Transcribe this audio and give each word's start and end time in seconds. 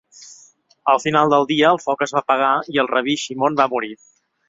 Al 0.93 1.01
final 1.03 1.29
del 1.35 1.45
dia, 1.53 1.67
el 1.75 1.81
foc 1.85 2.03
es 2.07 2.17
va 2.17 2.25
apagar 2.25 2.51
i 2.77 2.85
el 2.85 2.93
rabí 2.97 3.19
Shimon 3.27 3.63
va 3.65 3.73
morir. 3.77 3.97